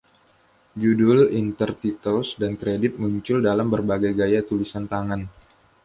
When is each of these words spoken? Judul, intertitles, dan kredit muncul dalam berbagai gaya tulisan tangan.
Judul, 0.83 1.19
intertitles, 1.43 2.27
dan 2.41 2.51
kredit 2.61 2.93
muncul 3.01 3.37
dalam 3.49 3.67
berbagai 3.75 4.11
gaya 4.19 4.41
tulisan 4.49 4.85
tangan. 4.93 5.21